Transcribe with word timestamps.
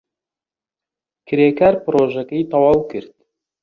کرێکار 1.27 1.75
پرۆژەکەی 1.83 2.49
تەواو 2.51 2.79
کرد. 2.91 3.11